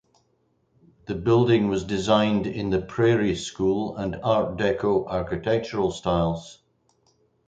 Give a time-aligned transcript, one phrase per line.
[1.05, 6.63] The building was designed in the Prairie School and Art Deco architectural styles.